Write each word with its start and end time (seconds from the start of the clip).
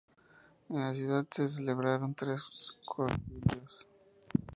En 0.69 0.79
la 0.79 0.95
ciudad 0.95 1.27
se 1.29 1.47
celebraron 1.47 2.15
tres 2.15 2.73
concilios. 2.83 3.85